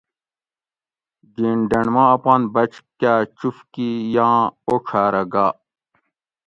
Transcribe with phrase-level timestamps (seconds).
[1.35, 5.47] گین ڈینڈ ما اپان بچ کا چفکی یاں اوڄھارہ گا